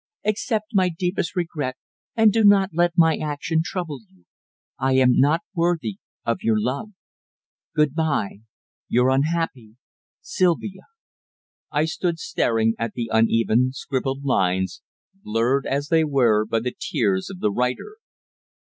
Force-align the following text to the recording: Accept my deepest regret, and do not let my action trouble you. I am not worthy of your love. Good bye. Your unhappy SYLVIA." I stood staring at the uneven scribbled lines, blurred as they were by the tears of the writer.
Accept 0.25 0.71
my 0.73 0.89
deepest 0.89 1.35
regret, 1.35 1.77
and 2.17 2.33
do 2.33 2.43
not 2.43 2.71
let 2.73 2.97
my 2.97 3.17
action 3.17 3.61
trouble 3.63 3.99
you. 4.09 4.25
I 4.79 4.93
am 4.93 5.11
not 5.11 5.41
worthy 5.53 5.97
of 6.25 6.39
your 6.41 6.59
love. 6.59 6.89
Good 7.75 7.93
bye. 7.93 8.39
Your 8.89 9.11
unhappy 9.11 9.75
SYLVIA." 10.21 10.87
I 11.71 11.85
stood 11.85 12.17
staring 12.17 12.73
at 12.79 12.93
the 12.93 13.11
uneven 13.13 13.73
scribbled 13.73 14.23
lines, 14.25 14.81
blurred 15.13 15.67
as 15.67 15.89
they 15.89 16.03
were 16.03 16.45
by 16.47 16.61
the 16.61 16.73
tears 16.75 17.29
of 17.29 17.39
the 17.39 17.51
writer. 17.51 17.97